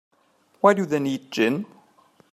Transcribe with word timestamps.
Why 0.61 0.73
do 0.73 0.87
they 0.87 0.97
need 0.97 1.29
gin? 1.29 1.67